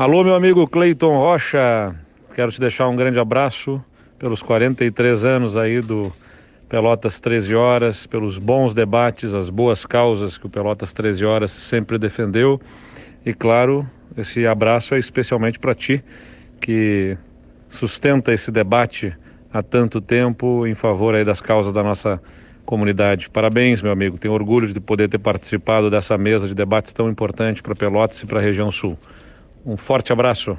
[0.00, 1.94] Alô, meu amigo Cleiton Rocha,
[2.34, 3.84] quero te deixar um grande abraço
[4.18, 6.10] pelos 43 anos aí do
[6.70, 11.98] Pelotas 13 Horas, pelos bons debates, as boas causas que o Pelotas 13 Horas sempre
[11.98, 12.58] defendeu.
[13.26, 13.86] E claro,
[14.16, 16.02] esse abraço é especialmente para ti,
[16.62, 17.18] que
[17.68, 19.14] sustenta esse debate
[19.52, 22.18] há tanto tempo em favor aí das causas da nossa
[22.64, 23.28] comunidade.
[23.28, 24.16] Parabéns, meu amigo.
[24.16, 28.24] Tenho orgulho de poder ter participado dessa mesa de debates tão importante para Pelotas e
[28.24, 28.96] para a região sul.
[29.64, 30.56] Um forte abraço.